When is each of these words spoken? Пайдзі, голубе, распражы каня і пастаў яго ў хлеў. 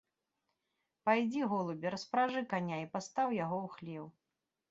Пайдзі, 1.09 1.41
голубе, 1.51 1.91
распражы 1.95 2.41
каня 2.53 2.77
і 2.87 2.89
пастаў 2.97 3.27
яго 3.43 3.57
ў 3.67 3.77
хлеў. 3.77 4.05